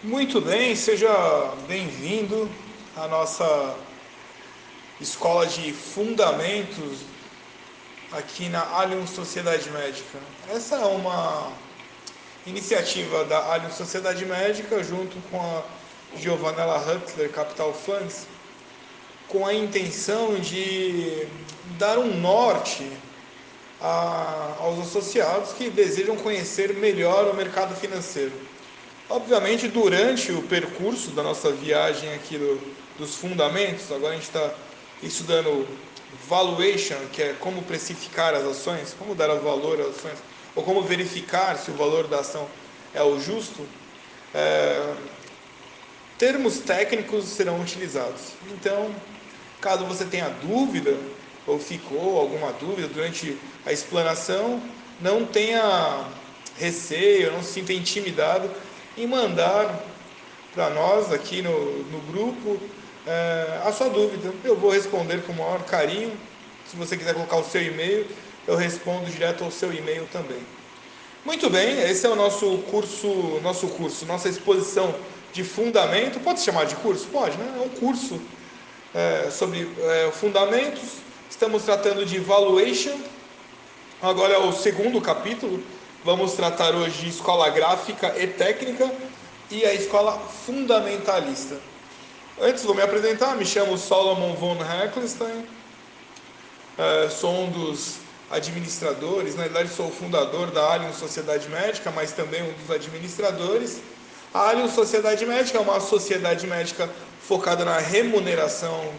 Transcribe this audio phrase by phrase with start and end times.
[0.00, 1.08] Muito bem, seja
[1.66, 2.48] bem-vindo
[2.96, 3.74] à nossa
[5.00, 7.00] escola de fundamentos
[8.12, 10.20] aqui na Allianz Sociedade Médica.
[10.48, 11.50] Essa é uma
[12.46, 15.64] iniciativa da Allianz Sociedade Médica junto com a
[16.16, 18.28] Giovanella Huttler Capital Funds,
[19.26, 21.26] com a intenção de
[21.76, 22.88] dar um norte
[23.80, 28.57] a, aos associados que desejam conhecer melhor o mercado financeiro.
[29.10, 32.60] Obviamente, durante o percurso da nossa viagem aqui do,
[32.98, 34.52] dos fundamentos, agora a gente está
[35.02, 35.66] estudando
[36.28, 40.18] valuation, que é como precificar as ações, como dar valor às ações,
[40.54, 42.46] ou como verificar se o valor da ação
[42.92, 43.66] é o justo,
[44.34, 44.94] é,
[46.18, 48.32] termos técnicos serão utilizados.
[48.52, 48.94] Então,
[49.58, 50.94] caso você tenha dúvida,
[51.46, 54.62] ou ficou alguma dúvida durante a explanação,
[55.00, 56.04] não tenha
[56.58, 58.50] receio, não se sinta intimidado
[58.98, 59.80] em mandar
[60.54, 62.58] para nós aqui no, no grupo
[63.06, 64.32] é, a sua dúvida.
[64.44, 66.12] Eu vou responder com o maior carinho.
[66.66, 68.06] Se você quiser colocar o seu e-mail,
[68.46, 70.40] eu respondo direto ao seu e-mail também.
[71.24, 73.08] Muito bem, esse é o nosso curso,
[73.42, 74.94] nosso curso, nossa exposição
[75.32, 76.20] de fundamento.
[76.20, 77.06] Pode chamar de curso?
[77.08, 77.54] Pode, né?
[77.56, 78.20] É um curso
[78.94, 80.98] é, sobre é, fundamentos.
[81.30, 82.98] Estamos tratando de valuation.
[84.00, 85.62] Agora é o segundo capítulo
[86.04, 88.88] Vamos tratar hoje de escola gráfica e técnica
[89.50, 91.56] e a escola fundamentalista.
[92.40, 95.44] Antes vou me apresentar, me chamo Solomon von Heckelstein,
[96.78, 97.96] é, sou um dos
[98.30, 103.80] administradores, na verdade sou o fundador da Allianz Sociedade Médica, mas também um dos administradores.
[104.32, 106.88] A Allianz Sociedade Médica é uma sociedade médica
[107.20, 108.92] focada na remuneração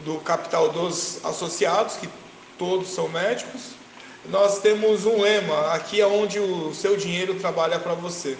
[0.00, 2.10] do capital dos associados, que
[2.58, 3.75] todos são médicos
[4.30, 8.36] nós temos um lema: aqui é onde o seu dinheiro trabalha para você.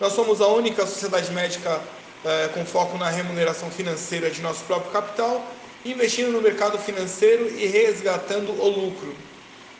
[0.00, 1.80] Nós somos a única sociedade médica
[2.24, 5.44] é, com foco na remuneração financeira de nosso próprio capital,
[5.84, 9.14] investindo no mercado financeiro e resgatando o lucro.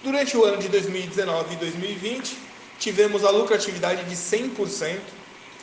[0.02, 2.36] Durante o ano de 2019 e 2020,
[2.78, 4.98] tivemos a lucratividade de 100%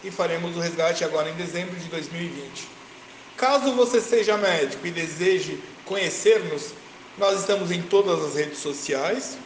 [0.03, 2.67] e faremos o resgate agora em dezembro de 2020.
[3.37, 6.73] Caso você seja médico e deseje conhecer-nos,
[7.17, 9.37] nós estamos em todas as redes sociais,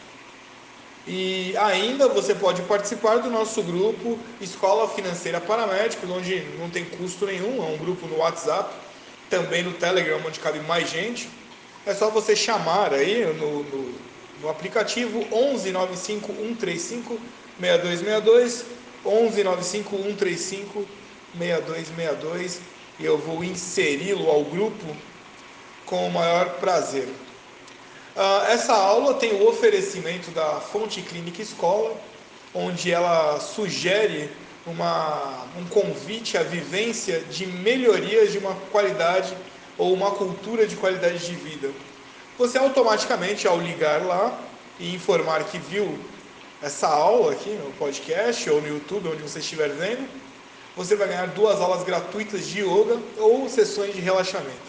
[1.06, 6.84] e ainda você pode participar do nosso grupo Escola Financeira para Médicos, onde não tem
[6.84, 8.74] custo nenhum, é um grupo no WhatsApp,
[9.30, 11.28] também no Telegram, onde cabe mais gente.
[11.84, 13.94] É só você chamar aí no, no,
[14.42, 17.20] no aplicativo 11 95 135
[17.60, 18.64] 6262,
[19.04, 20.86] 11 95 135
[21.38, 22.60] 6262
[22.98, 24.84] e eu vou inseri-lo ao grupo
[25.84, 27.08] com o maior prazer.
[28.16, 31.94] Uh, essa aula tem o oferecimento da Fonte Clínica Escola,
[32.54, 34.30] onde ela sugere
[34.66, 39.36] uma, um convite à vivência de melhorias de uma qualidade
[39.76, 41.70] ou uma cultura de qualidade de vida.
[42.38, 44.40] Você automaticamente, ao ligar lá
[44.80, 45.98] e informar que viu
[46.62, 50.08] essa aula aqui no podcast ou no YouTube, onde você estiver vendo,
[50.74, 54.65] você vai ganhar duas aulas gratuitas de yoga ou sessões de relaxamento.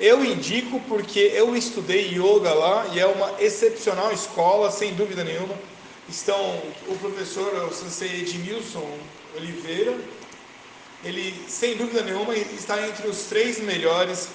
[0.00, 5.54] Eu indico porque eu estudei yoga lá e é uma excepcional escola, sem dúvida nenhuma.
[6.08, 6.40] Estão
[6.86, 8.88] o professor, o sensei Edmilson
[9.36, 9.98] Oliveira,
[11.02, 14.28] ele sem dúvida nenhuma está entre os três melhores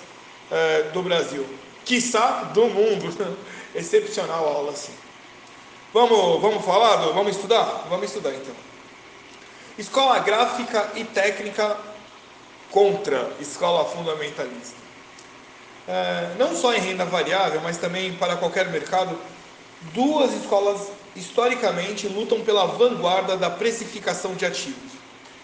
[0.52, 1.46] uh, do Brasil,
[1.86, 3.36] quiçá do mundo.
[3.74, 4.94] Excepcional aula assim.
[5.94, 7.88] Vamos, vamos falar, vamos estudar?
[7.90, 8.54] Vamos estudar então.
[9.78, 11.78] Escola gráfica e técnica
[12.70, 14.83] contra escola fundamentalista
[16.38, 19.18] não só em renda variável, mas também para qualquer mercado,
[19.94, 24.94] duas escolas historicamente lutam pela vanguarda da precificação de ativos.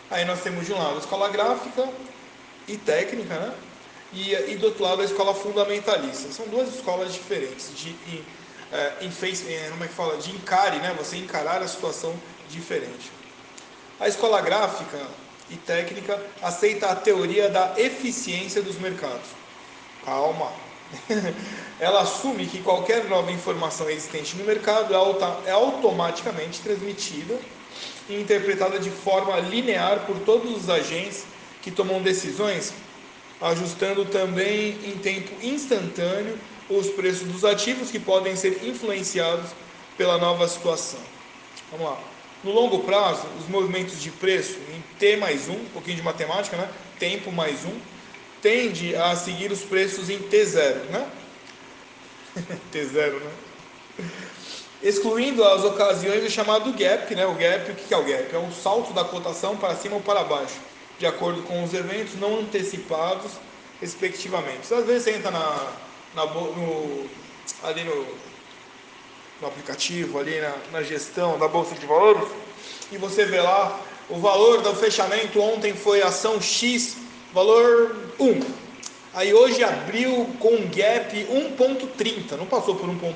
[0.09, 1.87] Aí nós temos de um lado a escola gráfica
[2.67, 3.53] e técnica, né?
[4.11, 6.31] E, e do outro lado a escola fundamentalista.
[6.31, 7.95] São duas escolas diferentes de
[8.71, 10.95] é, em face, como é que fala, de encare, né?
[10.97, 12.15] Você encarar a situação
[12.49, 13.11] diferente.
[13.99, 14.99] A escola gráfica
[15.49, 19.39] e técnica aceita a teoria da eficiência dos mercados
[20.05, 20.51] Calma.
[21.79, 27.39] Ela assume que qualquer nova informação existente no mercado é, é automaticamente transmitida
[28.09, 31.25] e interpretada de forma linear por todos os agentes
[31.61, 32.73] que tomam decisões,
[33.39, 36.37] ajustando também em tempo instantâneo
[36.69, 39.51] os preços dos ativos que podem ser influenciados
[39.97, 40.99] pela nova situação.
[41.71, 41.99] Vamos lá.
[42.43, 46.55] No longo prazo, os movimentos de preço em T mais 1, um pouquinho de matemática,
[46.55, 46.69] né?
[46.97, 47.79] Tempo mais 1, um,
[48.41, 51.09] tende a seguir os preços em T0, né?
[52.73, 53.31] T0, né?
[54.81, 57.25] Excluindo as ocasiões do chamado gap, né?
[57.25, 58.33] O gap, o que é o gap?
[58.33, 60.55] É um salto da cotação para cima ou para baixo.
[60.97, 63.31] de acordo com os eventos não antecipados,
[63.81, 64.73] respectivamente.
[64.73, 65.73] Às vezes você entra na,
[66.13, 67.09] na no,
[67.63, 68.05] ali no,
[69.41, 72.27] no aplicativo, ali na, na gestão da Bolsa de Valores,
[72.91, 76.97] e você vê lá o valor do fechamento ontem foi ação X,
[77.33, 78.39] valor 1.
[79.13, 83.13] Aí hoje abriu com um gap 1.30, não passou por 1.1,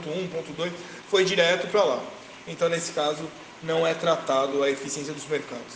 [0.57, 0.71] 1.2,
[1.10, 2.04] foi direto para lá.
[2.48, 3.24] Então nesse caso
[3.62, 5.75] não é tratado a eficiência dos mercados.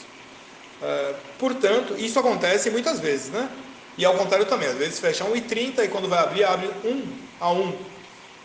[0.81, 3.49] Uh, portanto, isso acontece muitas vezes, né?
[3.97, 7.03] E ao contrário também, às vezes fecha 1,30 e quando vai abrir, abre 1
[7.39, 7.77] a 1.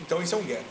[0.01, 0.65] Então isso é um gap.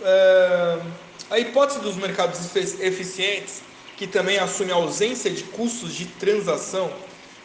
[0.00, 0.86] Uh,
[1.30, 3.62] a hipótese dos mercados eficientes,
[3.96, 6.90] que também assume a ausência de custos de transação,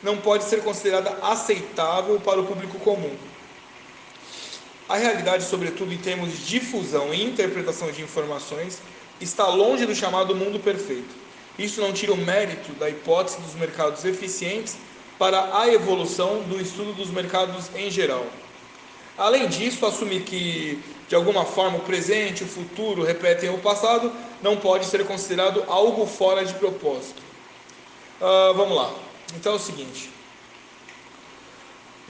[0.01, 3.15] não pode ser considerada aceitável para o público comum.
[4.87, 8.81] A realidade, sobretudo em termos de difusão e interpretação de informações,
[9.19, 11.13] está longe do chamado mundo perfeito.
[11.59, 14.77] Isso não tira o mérito da hipótese dos mercados eficientes
[15.17, 18.25] para a evolução do estudo dos mercados em geral.
[19.17, 20.79] Além disso, assumir que,
[21.09, 24.11] de alguma forma, o presente e o futuro repetem o passado
[24.43, 27.21] não pode ser considerado algo fora de propósito.
[28.21, 29.06] Uh, vamos lá.
[29.35, 30.09] Então é o seguinte: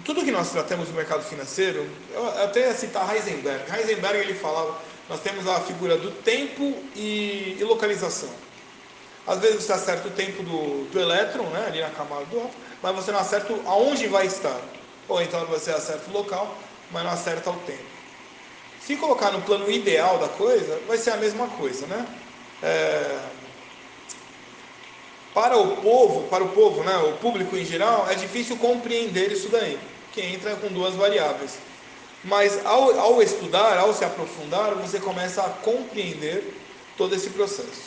[0.05, 3.71] tudo que nós tratamos do mercado financeiro, eu até citar Heisenberg.
[3.71, 4.77] Heisenberg ele falava,
[5.09, 8.29] nós temos a figura do tempo e, e localização.
[9.25, 12.53] Às vezes você acerta o tempo do, do elétron, né, ali na camada do átomo,
[12.81, 14.59] mas você não acerta aonde vai estar.
[15.09, 16.57] Ou então você acerta o local,
[16.91, 17.83] mas não acerta o tempo.
[18.79, 22.05] Se colocar no plano ideal da coisa, vai ser a mesma coisa, né?
[22.63, 23.19] É,
[25.37, 29.49] para o povo, para o povo, né, o público em geral, é difícil compreender isso
[29.49, 29.77] daí,
[30.11, 31.59] que entra com duas variáveis.
[32.23, 36.55] Mas ao, ao estudar, ao se aprofundar, você começa a compreender
[36.97, 37.83] todo esse processo.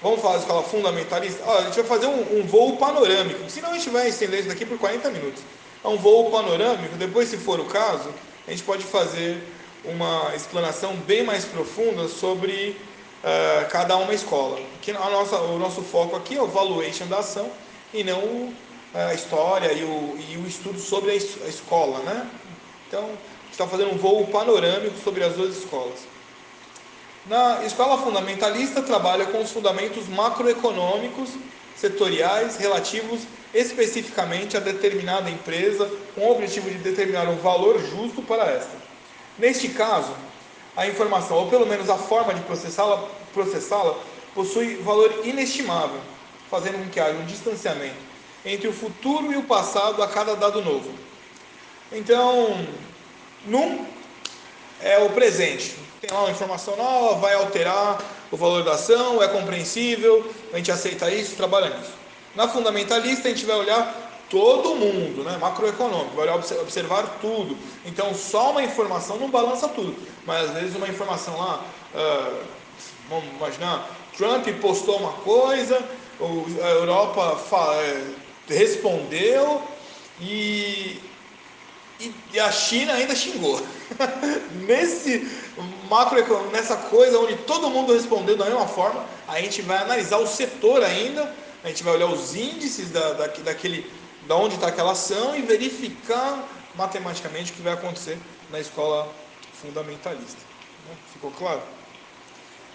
[0.00, 1.42] Vamos falar de escola fundamentalista?
[1.44, 4.48] Ó, a gente vai fazer um, um, voo panorâmico, senão a gente vai estender isso
[4.48, 5.42] daqui por 40 minutos.
[5.84, 8.08] É um voo panorâmico, depois, se for o caso,
[8.46, 9.42] a gente pode fazer
[9.84, 12.80] uma explanação bem mais profunda sobre
[13.22, 14.60] uh, cada uma escola.
[14.82, 17.50] Que a nossa, o nosso foco aqui é o valuation da ação
[17.92, 18.52] e não
[18.94, 22.26] a história e o, e o estudo sobre a, a escola, né?
[22.86, 23.10] Então,
[23.50, 25.98] está fazendo um voo panorâmico sobre as duas escolas.
[27.26, 31.30] Na escola fundamentalista, trabalha com os fundamentos macroeconômicos,
[31.76, 33.20] setoriais, relativos
[33.52, 38.76] especificamente a determinada empresa, com o objetivo de determinar um valor justo para esta.
[39.38, 40.12] Neste caso,
[40.78, 43.04] a informação, ou pelo menos a forma de processá-la,
[43.34, 43.94] processá
[44.32, 46.00] possui valor inestimável,
[46.48, 47.96] fazendo com que haja um distanciamento
[48.44, 50.88] entre o futuro e o passado a cada dado novo.
[51.90, 52.64] Então,
[53.44, 53.84] num
[54.80, 55.74] é o presente.
[56.00, 58.00] Tem lá uma informação nova, vai alterar
[58.30, 61.90] o valor da ação, é compreensível, a gente aceita isso, trabalha nisso.
[62.36, 65.38] Na fundamentalista, a gente vai olhar todo mundo, né?
[65.38, 67.56] macroeconômico, vai observar tudo.
[67.84, 69.94] Então, só uma informação não balança tudo,
[70.26, 71.64] mas às vezes uma informação lá,
[71.94, 72.42] uh,
[73.08, 75.82] vamos imaginar, Trump postou uma coisa,
[76.20, 77.38] a Europa
[77.80, 78.02] é,
[78.48, 79.62] respondeu
[80.20, 81.00] e,
[82.00, 83.60] e, a China ainda xingou.
[84.66, 85.30] Nesse
[85.88, 90.26] macroeconômico, nessa coisa onde todo mundo respondeu da mesma forma, a gente vai analisar o
[90.26, 91.32] setor ainda,
[91.64, 93.90] a gente vai olhar os índices da, da, daquele
[94.28, 98.18] da onde está aquela ação e verificar matematicamente o que vai acontecer
[98.50, 99.10] na escola
[99.54, 100.38] fundamentalista.
[100.86, 100.94] Né?
[101.14, 101.62] Ficou claro?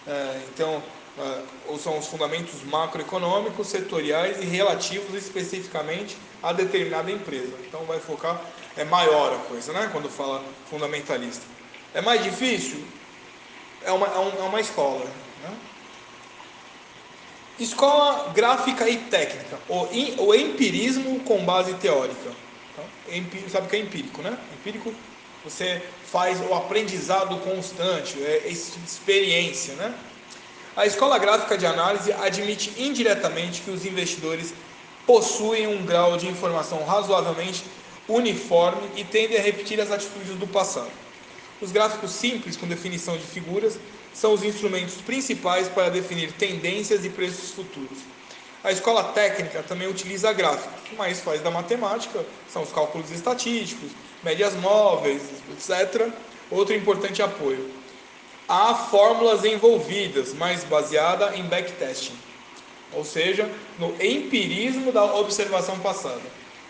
[0.07, 0.83] É, então,
[1.17, 7.53] é, são os fundamentos macroeconômicos, setoriais e relativos especificamente a determinada empresa.
[7.67, 8.41] Então, vai focar,
[8.75, 9.89] é maior a coisa, né?
[9.91, 11.45] Quando fala fundamentalista.
[11.93, 12.83] É mais difícil?
[13.86, 15.05] É uma, é, é uma escola.
[15.43, 15.55] Né?
[17.60, 22.31] Escola gráfica e técnica, o, empirismo com base teórica.
[23.07, 24.36] Então, sabe o que é empírico, né?
[24.53, 24.93] Empírico,
[25.43, 25.81] você
[26.12, 29.93] faz o aprendizado constante, é experiência, né?
[30.75, 34.53] A escola gráfica de análise admite indiretamente que os investidores
[35.05, 37.63] possuem um grau de informação razoavelmente
[38.07, 40.89] uniforme e tendem a repetir as atitudes do passado.
[41.62, 43.77] Os gráficos simples, com definição de figuras,
[44.13, 47.98] são os instrumentos principais para definir tendências e preços futuros.
[48.63, 53.91] A escola técnica também utiliza gráficos, mas faz da matemática, são os cálculos estatísticos,
[54.24, 56.08] médias móveis, etc.
[56.50, 57.70] Outro importante apoio.
[58.48, 62.15] Há fórmulas envolvidas, mas baseada em backtesting,
[62.93, 66.22] ou seja, no empirismo da observação passada.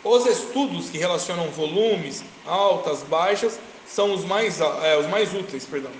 [0.03, 5.65] Os estudos que relacionam volumes, altas, baixas, são os mais, é, os mais úteis.
[5.65, 5.91] Perdão.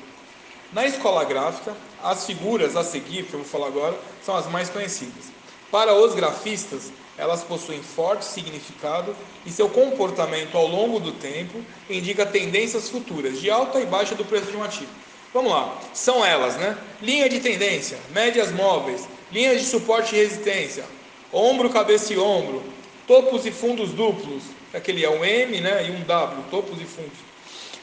[0.73, 4.69] Na escola gráfica, as figuras a seguir, que eu vou falar agora, são as mais
[4.69, 5.25] conhecidas.
[5.69, 9.15] Para os grafistas, elas possuem forte significado
[9.45, 14.25] e seu comportamento ao longo do tempo indica tendências futuras de alta e baixa do
[14.25, 14.89] preço de um ativo.
[15.31, 16.75] Vamos lá, são elas, né?
[16.99, 20.85] Linha de tendência, médias móveis, linhas de suporte e resistência,
[21.31, 22.63] ombro, cabeça e ombro,
[23.07, 24.41] topos e fundos duplos,
[24.73, 27.17] aquele é um M né, e um W, topos e fundos,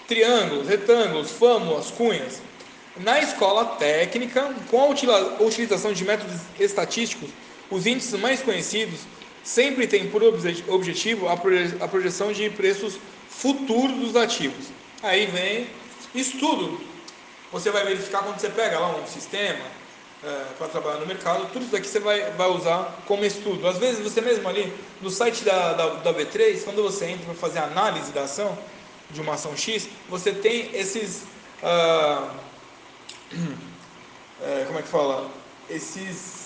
[0.08, 2.49] triângulos, retângulos, fâmulas, cunhas.
[2.96, 4.86] Na escola técnica, com a
[5.42, 7.30] utilização de métodos estatísticos,
[7.70, 9.00] os índices mais conhecidos
[9.44, 14.66] sempre têm por objetivo a projeção de preços futuros dos ativos.
[15.02, 15.68] Aí vem
[16.14, 16.80] estudo.
[17.52, 19.64] Você vai verificar quando você pega lá um sistema
[20.22, 23.66] é, para trabalhar no mercado, tudo isso daqui você vai, vai usar como estudo.
[23.66, 27.34] Às vezes você mesmo ali no site da, da, da B3, quando você entra para
[27.34, 28.56] fazer análise da ação,
[29.10, 31.24] de uma ação X, você tem esses.
[31.62, 32.28] Ah,
[34.42, 35.30] é, como é que fala?
[35.68, 36.40] Esses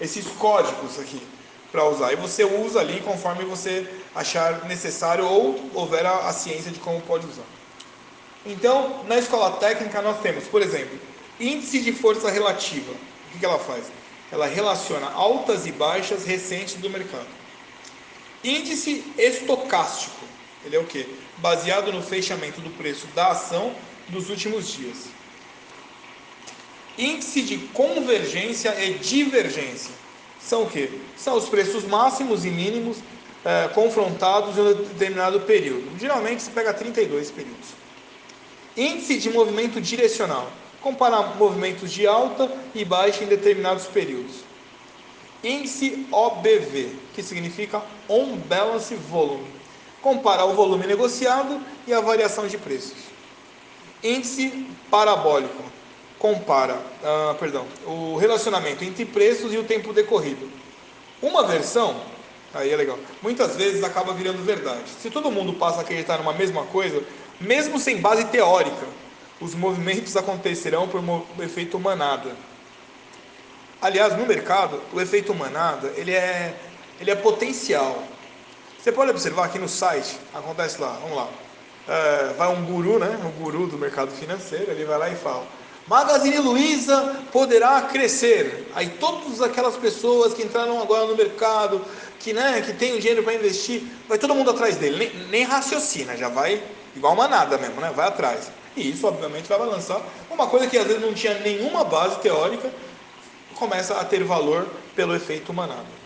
[0.00, 1.20] esses códigos aqui
[1.70, 2.12] para usar.
[2.12, 7.00] E você usa ali conforme você achar necessário ou houver a, a ciência de como
[7.02, 7.44] pode usar.
[8.46, 10.98] Então, na escola técnica nós temos, por exemplo,
[11.38, 12.92] índice de força relativa.
[12.92, 13.86] O que, que ela faz?
[14.30, 17.26] Ela relaciona altas e baixas recentes do mercado.
[18.42, 20.24] Índice estocástico.
[20.64, 21.06] Ele é o que?
[21.38, 23.74] Baseado no fechamento do preço da ação
[24.08, 25.18] dos últimos dias
[26.98, 29.92] índice de convergência e divergência.
[30.40, 30.90] São o que?
[31.16, 32.98] São os preços máximos e mínimos
[33.44, 35.98] é, confrontados em um determinado período.
[35.98, 37.68] Geralmente se pega 32 períodos.
[38.76, 40.50] Índice de movimento direcional.
[40.80, 44.36] Comparar movimentos de alta e baixa em determinados períodos.
[45.42, 49.46] Índice OBV, que significa On Balance Volume.
[50.00, 53.07] Comparar o volume negociado e a variação de preços.
[54.02, 55.62] Índice parabólico
[56.18, 60.48] compara, ah, perdão, o relacionamento entre preços e o tempo decorrido.
[61.22, 62.00] Uma versão,
[62.54, 64.88] aí é legal, muitas vezes acaba virando verdade.
[65.00, 67.02] Se todo mundo passa a acreditar numa mesma coisa,
[67.40, 68.86] mesmo sem base teórica,
[69.40, 72.36] os movimentos acontecerão por um efeito manada.
[73.80, 76.54] Aliás, no mercado, o efeito manada ele é,
[77.00, 78.02] ele é potencial.
[78.80, 81.28] Você pode observar aqui no site, acontece lá, vamos lá.
[81.88, 83.18] É, vai um guru, né?
[83.24, 85.46] Um guru do mercado financeiro, ele vai lá e fala:
[85.86, 88.70] Magazine Luiza poderá crescer.
[88.74, 91.82] Aí todas aquelas pessoas que entraram agora no mercado,
[92.20, 94.98] que, né, que tem o dinheiro para investir, vai todo mundo atrás dele.
[94.98, 96.62] Nem, nem, raciocina, já vai
[96.94, 97.90] igual manada mesmo, né?
[97.94, 98.50] Vai atrás.
[98.76, 100.02] E isso, obviamente, vai balançar.
[100.30, 102.70] Uma coisa que às vezes não tinha nenhuma base teórica,
[103.54, 105.98] começa a ter valor pelo efeito manada.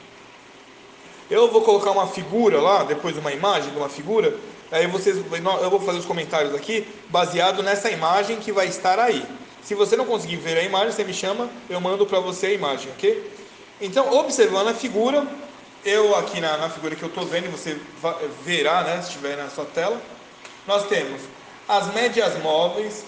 [1.28, 4.36] Eu vou colocar uma figura lá, depois uma imagem de uma figura,
[4.72, 9.24] aí vocês, eu vou fazer os comentários aqui, baseado nessa imagem que vai estar aí.
[9.62, 12.52] Se você não conseguir ver a imagem, você me chama, eu mando para você a
[12.52, 13.32] imagem, ok?
[13.80, 15.26] Então, observando a figura,
[15.84, 17.78] eu aqui na, na figura que eu estou vendo, você
[18.44, 20.00] verá, né, se estiver na sua tela,
[20.66, 21.20] nós temos
[21.68, 23.04] as médias móveis,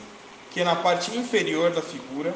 [0.51, 2.35] que é na parte inferior da figura,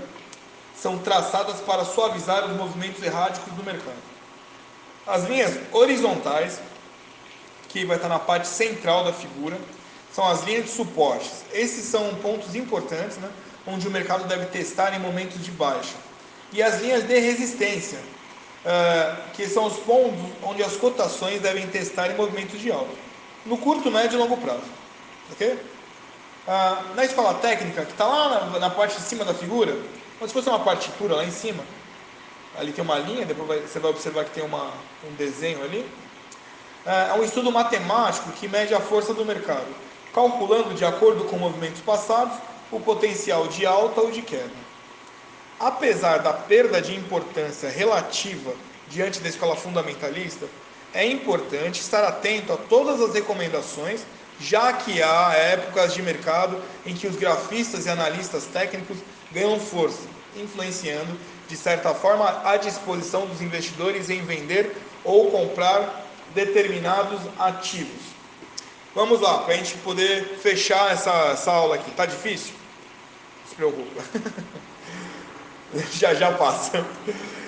[0.75, 3.97] são traçadas para suavizar os movimentos erráticos do mercado.
[5.07, 6.61] As linhas horizontais,
[7.69, 9.59] que vai estar na parte central da figura,
[10.13, 11.45] são as linhas de suportes.
[11.53, 13.31] Esses são pontos importantes, né?
[13.67, 15.95] onde o mercado deve testar em momentos de baixa.
[16.53, 22.11] E as linhas de resistência, uh, que são os pontos onde as cotações devem testar
[22.11, 22.91] em movimentos de alta,
[23.45, 24.63] no curto, médio e longo prazo.
[25.33, 25.53] Ok?
[25.53, 29.77] Uh, na escola técnica, que está lá na, na, parte de cima da figura,
[30.19, 31.63] como se fosse uma partitura lá em cima,
[32.59, 34.73] ali tem uma linha, depois vai, você vai observar que tem uma,
[35.07, 35.87] um desenho ali.
[36.87, 39.67] Uh, é um estudo matemático que mede a força do mercado,
[40.15, 42.37] calculando de acordo com movimentos passados
[42.71, 44.69] o potencial de alta ou de queda.
[45.59, 48.53] Apesar da perda de importância relativa
[48.89, 50.47] diante da escola fundamentalista,
[50.95, 54.03] é importante estar atento a todas as recomendações,
[54.41, 58.99] já que há épocas de mercado em que os grafistas e analistas técnicos
[59.33, 60.07] ganham força,
[60.37, 61.19] influenciando,
[61.49, 68.09] de certa forma, a disposição dos investidores em vender ou comprar determinados ativos.
[68.95, 71.91] Vamos lá, para a gente poder fechar essa, essa aula aqui.
[71.93, 72.53] Tá difícil?
[73.43, 74.03] Não se preocupa.
[75.93, 76.85] já já passa.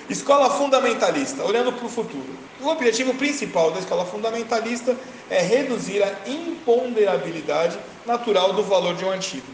[0.09, 2.35] Escola fundamentalista, olhando para o futuro.
[2.59, 4.95] O objetivo principal da escola fundamentalista
[5.29, 9.47] é reduzir a imponderabilidade natural do valor de um ativo.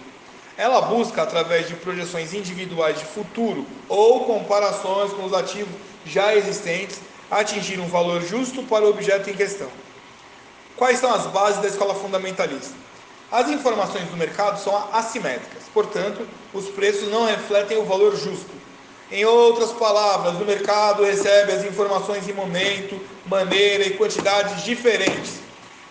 [0.57, 5.73] Ela busca, através de projeções individuais de futuro ou comparações com os ativos
[6.05, 9.69] já existentes, atingir um valor justo para o objeto em questão.
[10.75, 12.75] Quais são as bases da escola fundamentalista?
[13.31, 18.55] As informações do mercado são assimétricas, portanto, os preços não refletem o valor justo.
[19.11, 25.39] Em outras palavras, o mercado recebe as informações em momento, maneira e quantidades diferentes.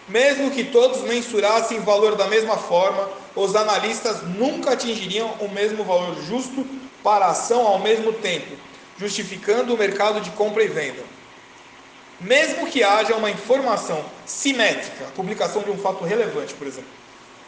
[0.09, 6.15] Mesmo que todos mensurassem valor da mesma forma, os analistas nunca atingiriam o mesmo valor
[6.23, 6.65] justo
[7.03, 8.57] para a ação ao mesmo tempo,
[8.99, 11.16] justificando o mercado de compra e venda.
[12.21, 16.89] Mesmo que haja uma informação simétrica, a publicação de um fato relevante, por exemplo,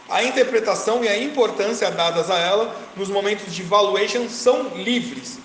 [0.09, 5.39] a interpretação e a importância dadas a ela nos momentos de valuation são livres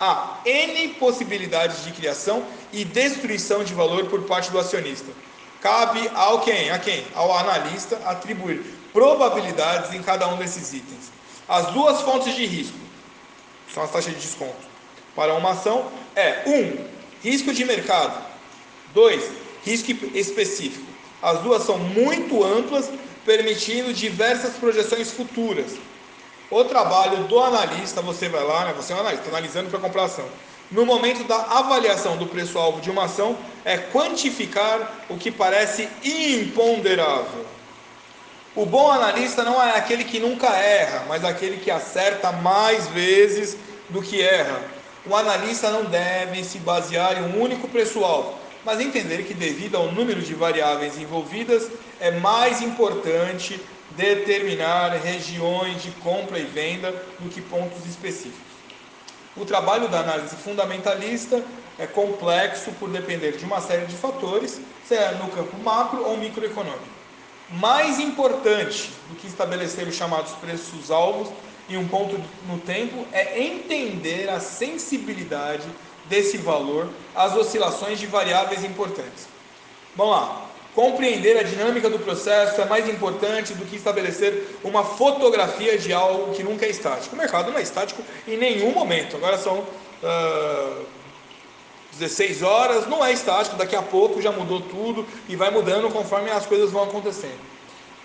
[0.00, 5.10] há N possibilidades de criação e destruição de valor por parte do acionista.
[5.60, 6.70] Cabe ao quem?
[6.70, 7.04] A quem?
[7.14, 11.10] Ao analista atribuir probabilidades em cada um desses itens.
[11.48, 12.78] As duas fontes de risco
[13.72, 14.68] são as taxas de desconto.
[15.16, 16.50] Para uma ação é 1.
[16.50, 16.84] Um,
[17.22, 18.27] risco de mercado.
[18.94, 19.30] 2.
[19.64, 20.86] Risco específico.
[21.22, 22.90] As duas são muito amplas,
[23.24, 25.72] permitindo diversas projeções futuras.
[26.50, 30.04] O trabalho do analista, você vai lá, né, você é um analista, analisando para comprar
[30.04, 30.24] ação.
[30.70, 37.44] No momento da avaliação do preço-alvo de uma ação, é quantificar o que parece imponderável.
[38.54, 43.56] O bom analista não é aquele que nunca erra, mas aquele que acerta mais vezes
[43.88, 44.60] do que erra.
[45.06, 48.34] O analista não deve se basear em um único preço-alvo,
[48.64, 51.68] mas entender que, devido ao número de variáveis envolvidas,
[52.00, 53.60] é mais importante
[53.90, 58.48] determinar regiões de compra e venda do que pontos específicos.
[59.36, 61.42] O trabalho da análise fundamentalista
[61.78, 66.98] é complexo por depender de uma série de fatores, seja no campo macro ou microeconômico.
[67.50, 71.28] Mais importante do que estabelecer os chamados preços-alvos
[71.68, 75.66] em um ponto no tempo é entender a sensibilidade
[76.08, 79.28] desse valor às oscilações de variáveis importantes.
[79.94, 80.44] Vamos lá.
[80.74, 86.32] Compreender a dinâmica do processo é mais importante do que estabelecer uma fotografia de algo
[86.34, 87.16] que nunca é estático.
[87.16, 89.16] O mercado não é estático em nenhum momento.
[89.16, 90.86] Agora são uh,
[91.98, 96.30] 16 horas, não é estático, daqui a pouco já mudou tudo e vai mudando conforme
[96.30, 97.40] as coisas vão acontecendo.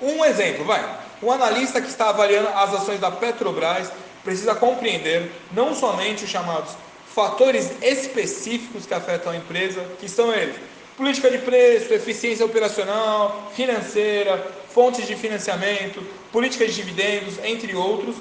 [0.02, 0.84] Um exemplo, vai.
[1.22, 3.92] Um analista que está avaliando as ações da Petrobras
[4.24, 6.72] precisa compreender não somente os chamados
[7.14, 10.56] fatores específicos que afetam a empresa, que são eles.
[10.98, 18.16] Política de preço, eficiência operacional, financeira, fontes de financiamento, política de dividendos, entre outros,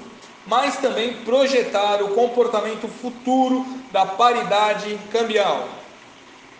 [0.45, 5.67] mas também projetar o comportamento futuro da paridade cambial,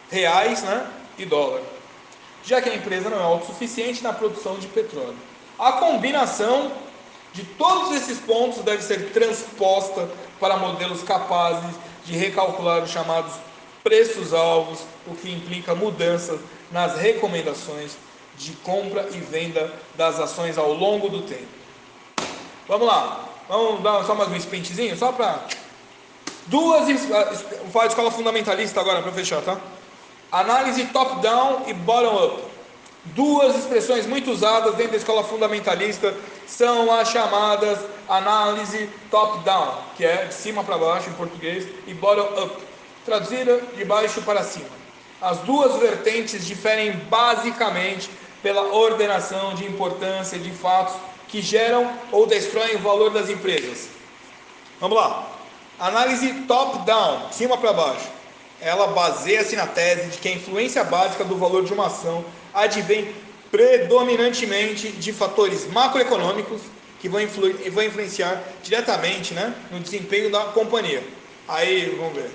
[0.09, 1.61] reais né, e dólar,
[2.43, 5.15] já que a empresa não é autossuficiente na produção de petróleo.
[5.59, 6.71] A combinação
[7.33, 13.33] de todos esses pontos deve ser transposta para modelos capazes de recalcular os chamados
[13.83, 16.39] preços-alvos, o que implica mudanças
[16.71, 17.97] nas recomendações
[18.37, 21.47] de compra e venda das ações ao longo do tempo.
[22.67, 25.45] Vamos lá, vamos dar só mais um sprintzinho, só para
[26.47, 26.87] duas.
[26.87, 29.59] Vou falar de escola fundamentalista agora para fechar, tá?
[30.31, 32.52] Análise top-down e bottom-up.
[33.05, 36.15] Duas expressões muito usadas dentro da escola fundamentalista
[36.47, 42.63] são as chamadas análise top-down, que é de cima para baixo em português, e bottom-up,
[43.05, 44.69] traduzida de baixo para cima.
[45.21, 48.09] As duas vertentes diferem basicamente
[48.41, 50.95] pela ordenação de importância de fatos
[51.27, 53.89] que geram ou destroem o valor das empresas.
[54.79, 55.27] Vamos lá.
[55.79, 58.07] Análise top-down, cima para baixo.
[58.63, 62.23] Ela baseia-se na tese de que a influência básica do valor de uma ação
[62.53, 63.13] advém
[63.51, 66.61] predominantemente de fatores macroeconômicos
[66.99, 71.03] que vão, influ vão influenciar diretamente né, no desempenho da companhia.
[71.47, 72.31] Aí, vamos ver.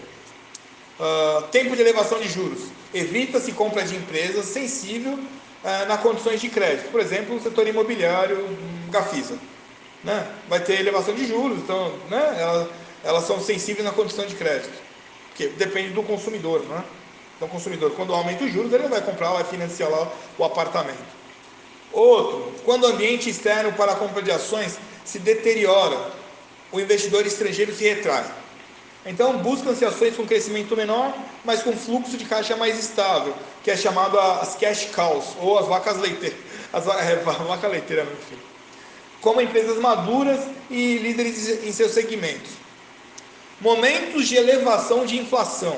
[1.01, 2.65] Uh, tempo de elevação de juros.
[2.93, 6.91] Evita-se compra de empresas sensível uh, nas condições de crédito.
[6.91, 9.39] Por exemplo, o setor imobiliário, um, Gafisa.
[10.05, 10.27] Né?
[10.49, 12.37] Vai ter elevação de juros, então né?
[12.39, 12.69] elas,
[13.03, 14.88] elas são sensíveis na condição de crédito.
[15.39, 16.63] Porque depende do consumidor.
[16.63, 16.83] Né?
[17.37, 21.17] Então, o consumidor, quando aumenta os juros, ele vai comprar, vai financiar lá o apartamento.
[21.93, 26.11] Outro, quando o ambiente externo para a compra de ações se deteriora,
[26.73, 28.25] o investidor estrangeiro se retrai.
[29.07, 33.77] Então, buscam-se ações com crescimento menor, mas com fluxo de caixa mais estável, que é
[33.77, 36.37] chamado as cash cows, ou as vacas leiteiras.
[36.73, 38.43] As é, vaca leiteira, meu filho.
[39.21, 42.68] Como empresas maduras e líderes em seus segmentos.
[43.61, 45.77] Momentos de elevação de inflação.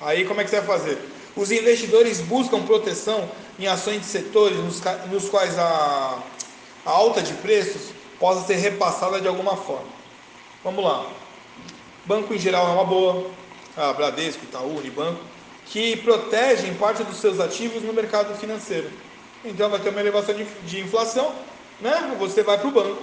[0.00, 0.98] Aí, como é que você vai fazer?
[1.36, 4.80] Os investidores buscam proteção em ações de setores nos,
[5.10, 6.18] nos quais a,
[6.84, 9.88] a alta de preços possa ser repassada de alguma forma.
[10.64, 11.06] Vamos lá.
[12.04, 13.30] Banco em geral é uma boa,
[13.76, 15.20] a Bradesco, Itaú, Unibanco,
[15.66, 18.90] que protegem parte dos seus ativos no mercado financeiro.
[19.44, 21.32] Então vai ter uma elevação de, de inflação,
[21.80, 22.14] né?
[22.18, 23.02] Você vai para o banco.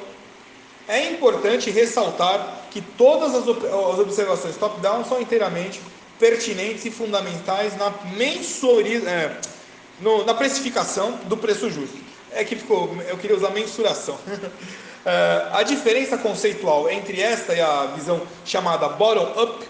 [0.88, 3.48] É importante ressaltar que todas as
[4.00, 5.82] observações top-down são inteiramente
[6.18, 9.38] pertinentes e fundamentais na mensurização, é,
[10.00, 11.98] no, na precificação do preço justo.
[12.32, 14.18] É que ficou, eu queria usar mensuração.
[15.06, 19.68] é, a diferença conceitual entre esta e a visão chamada bottom-up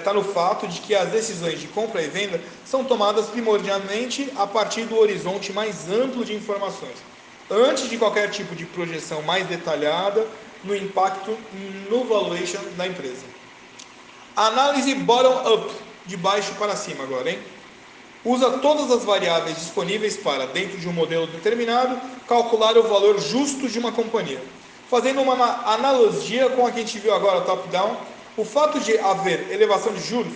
[0.00, 4.32] está é, no fato de que as decisões de compra e venda são tomadas primordialmente
[4.36, 6.96] a partir do horizonte mais amplo de informações,
[7.50, 10.26] antes de qualquer tipo de projeção mais detalhada
[10.64, 11.36] no impacto
[11.90, 13.24] no valuation da empresa.
[14.36, 15.70] Análise bottom-up,
[16.06, 17.38] de baixo para cima agora, hein?
[18.24, 23.68] Usa todas as variáveis disponíveis para, dentro de um modelo determinado, calcular o valor justo
[23.68, 24.40] de uma companhia.
[24.90, 25.34] Fazendo uma
[25.72, 27.96] analogia com a que a gente viu agora, top-down,
[28.36, 30.32] o fato de haver elevação de juros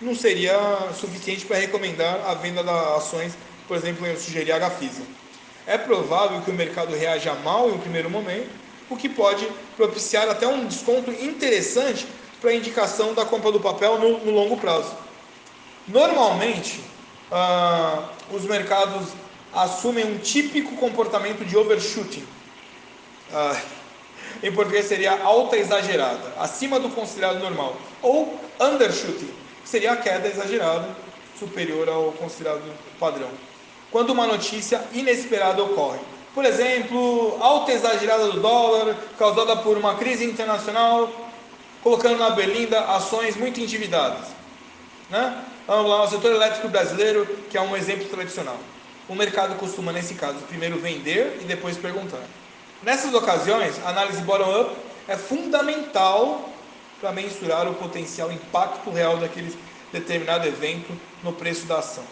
[0.00, 0.56] não seria
[0.98, 3.32] suficiente para recomendar a venda das ações,
[3.68, 5.02] por exemplo, eu sugeri a Gafisa.
[5.66, 8.50] É provável que o mercado reaja mal em um primeiro momento,
[8.90, 9.46] o que pode
[9.76, 12.06] propiciar até um desconto interessante
[12.40, 14.92] para a indicação da compra do papel no, no longo prazo.
[15.86, 16.80] Normalmente,
[17.30, 19.08] ah, os mercados
[19.52, 22.26] assumem um típico comportamento de overshooting.
[23.32, 23.56] Ah,
[24.42, 27.76] em português seria alta exagerada, acima do considerado normal.
[28.02, 29.30] Ou undershooting,
[29.62, 30.88] que seria a queda exagerada,
[31.38, 32.62] superior ao considerado
[32.98, 33.30] padrão.
[33.92, 36.00] Quando uma notícia inesperada ocorre.
[36.34, 41.12] Por exemplo, alta exagerada do dólar, causada por uma crise internacional,
[41.82, 44.28] colocando na berlinda ações muito endividadas.
[45.10, 45.44] Né?
[45.66, 48.56] Vamos lá, o setor elétrico brasileiro, que é um exemplo tradicional.
[49.08, 52.22] O mercado costuma, nesse caso, primeiro vender e depois perguntar.
[52.82, 54.74] Nessas ocasiões, a análise bottom-up
[55.06, 56.48] é fundamental
[56.98, 59.54] para mensurar o potencial impacto real daquele
[59.92, 62.04] determinado evento no preço da ação.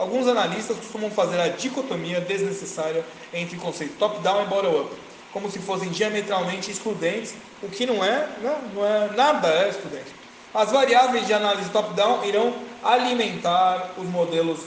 [0.00, 4.96] Alguns analistas costumam fazer a dicotomia desnecessária entre o conceito top-down e bottom-up,
[5.30, 8.70] como se fossem diametralmente excludentes, o que não é, não, né?
[8.74, 10.06] não é nada é excludente.
[10.54, 14.60] As variáveis de análise top-down irão alimentar os modelos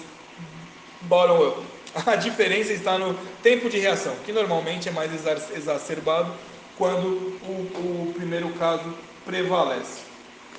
[1.02, 1.63] bottom-up.
[2.06, 5.10] A diferença está no tempo de reação, que normalmente é mais
[5.56, 6.32] exacerbado
[6.78, 7.08] quando
[7.43, 8.93] o, o primeiro caso
[9.26, 10.02] prevalece.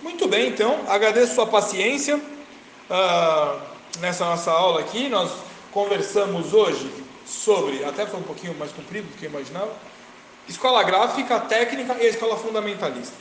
[0.03, 2.17] Muito bem, então, agradeço sua paciência.
[2.91, 5.31] Uh, nessa nossa aula aqui, nós
[5.73, 6.91] conversamos hoje
[7.27, 9.73] sobre, até foi um pouquinho mais comprido do que eu imaginava,
[10.49, 13.15] escola gráfica, técnica e escola fundamentalista.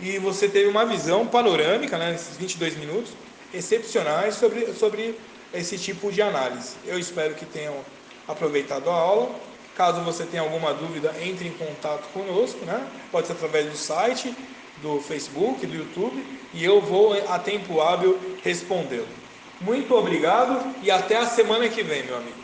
[0.00, 3.12] E você teve uma visão panorâmica, né, nesses 22 minutos,
[3.52, 5.18] excepcionais sobre, sobre
[5.52, 6.74] esse tipo de análise.
[6.84, 7.76] Eu espero que tenham
[8.26, 9.30] aproveitado a aula.
[9.76, 12.86] Caso você tenha alguma dúvida, entre em contato conosco, né?
[13.10, 14.34] Pode ser através do site,
[14.80, 19.23] do Facebook, do YouTube, e eu vou a tempo hábil respondê-lo.
[19.64, 22.43] Muito obrigado e até a semana que vem, meu amigo.